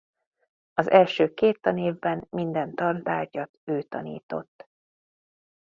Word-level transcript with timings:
Az 0.73 0.89
első 0.89 1.33
két 1.33 1.61
tanévben 1.61 2.27
minden 2.29 2.73
tantárgyat 2.75 3.59
ő 3.63 3.81
tanított. 3.83 4.69